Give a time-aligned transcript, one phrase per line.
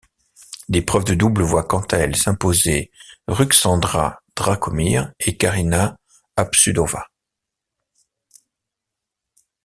[0.67, 2.89] L'épreuve de double voit quant à elle s'imposer
[3.27, 5.95] Ruxandra Dragomir et Karina
[6.37, 7.05] Habšudová.